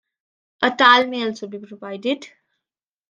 A 0.63 0.71
towel 0.71 1.05
may 1.05 1.23
also 1.27 1.45
be 1.45 1.59
provided. 1.59 2.27